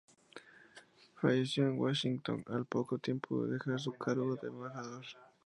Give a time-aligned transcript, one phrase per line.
[1.13, 5.05] Falleció en Washington, al poco tiempo de dejar su cargo de embajador.